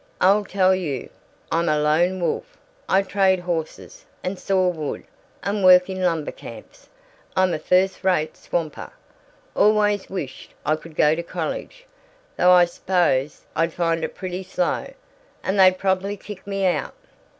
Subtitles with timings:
[0.19, 1.11] I'll tell you:
[1.51, 2.57] I'm a lone wolf.
[2.89, 5.03] I trade horses, and saw wood,
[5.43, 6.89] and work in lumber camps
[7.37, 8.91] I'm a first rate swamper.
[9.55, 11.85] Always wished I could go to college.
[12.35, 14.91] Though I s'pose I'd find it pretty slow,
[15.43, 16.95] and they'd probably kick me out."